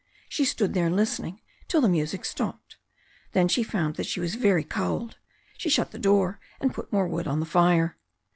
She 0.29 0.45
stood 0.45 0.73
there 0.73 0.89
listening 0.89 1.41
till 1.67 1.79
the 1.79 1.87
music 1.87 2.25
stopped. 2.25 2.77
Then 3.33 3.47
she 3.47 3.61
found 3.61 3.97
that 3.97 4.07
she 4.07 4.19
was 4.19 4.33
very 4.33 4.63
cold. 4.63 5.19
She 5.59 5.69
shut 5.69 5.91
the 5.91 5.99
door 5.99 6.39
and 6.59 6.73
put 6.73 6.91
more 6.91 7.07
wood 7.07 7.27
on 7.27 7.39
the 7.39 7.45
fire. 7.45 7.99